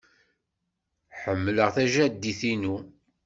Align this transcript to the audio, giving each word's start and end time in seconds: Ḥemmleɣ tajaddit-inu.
Ḥemmleɣ 1.21 1.69
tajaddit-inu. 1.75 2.75